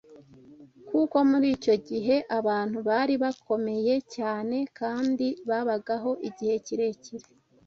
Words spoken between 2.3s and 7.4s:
abantu bari bakomeye cyane kandi babagaho igihe kirekire